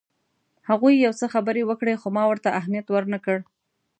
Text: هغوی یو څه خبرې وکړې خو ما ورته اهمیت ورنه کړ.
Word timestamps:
هغوی 0.69 0.93
یو 1.05 1.13
څه 1.19 1.25
خبرې 1.33 1.63
وکړې 1.69 1.93
خو 2.01 2.07
ما 2.17 2.23
ورته 2.27 2.49
اهمیت 2.59 2.87
ورنه 2.89 3.17
کړ. 3.25 3.37